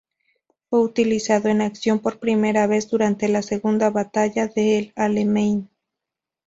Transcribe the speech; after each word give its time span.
Fue 0.71 0.79
utilizado 0.81 1.47
en 1.49 1.61
acción 1.61 1.99
por 1.99 2.17
primera 2.17 2.65
vez 2.65 2.89
durante 2.89 3.27
la 3.27 3.43
Segunda 3.43 3.91
Batalla 3.91 4.47
de 4.47 4.79
El 4.79 4.93
Alamein. 4.95 5.69